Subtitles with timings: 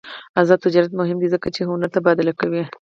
[0.41, 2.63] آزاد تجارت مهم دی ځکه چې هنر تبادله کوي.